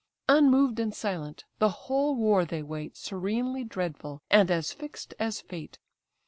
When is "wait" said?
2.63-2.97